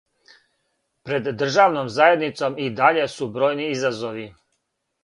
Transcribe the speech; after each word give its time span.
Пред 1.09 1.29
државном 1.41 1.91
заједницом 1.99 2.59
и 2.65 2.67
даље 2.81 3.07
су 3.19 3.31
бројни 3.39 3.71
изазови. 3.79 4.29